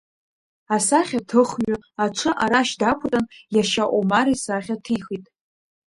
Асахьаҭыхҩы 0.75 1.75
аҽы 2.03 2.31
арашь 2.43 2.73
дақәыртәан 2.79 3.25
иашьа 3.55 3.85
Омар 3.97 4.27
исахьа 4.33 4.75
ҭихит. 4.83 5.25